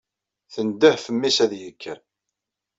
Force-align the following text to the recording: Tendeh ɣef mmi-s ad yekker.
Tendeh 0.53 0.91
ɣef 0.93 1.05
mmi-s 1.13 1.37
ad 1.43 1.51
yekker. 1.61 1.97